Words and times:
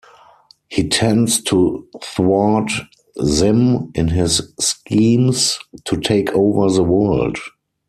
He 0.67 0.89
tends 0.89 1.39
to 1.43 1.87
thwart 2.01 2.71
Zim 3.23 3.91
in 3.93 4.07
his 4.07 4.51
schemes 4.59 5.59
to 5.85 5.95
take 5.95 6.31
over 6.33 6.73
the 6.75 6.81
world. 6.81 7.37